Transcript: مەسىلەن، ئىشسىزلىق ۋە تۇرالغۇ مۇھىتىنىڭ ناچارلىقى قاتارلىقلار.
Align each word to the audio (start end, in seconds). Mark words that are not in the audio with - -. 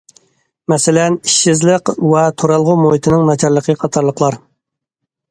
مەسىلەن، 0.71 1.17
ئىشسىزلىق 1.27 1.91
ۋە 2.13 2.23
تۇرالغۇ 2.43 2.75
مۇھىتىنىڭ 2.85 3.27
ناچارلىقى 3.27 3.75
قاتارلىقلار. 3.83 4.39